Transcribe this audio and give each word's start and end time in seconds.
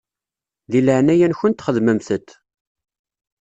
Di 0.71 0.79
leɛnaya-nkent 0.81 1.63
xedmemt-t. 1.67 2.27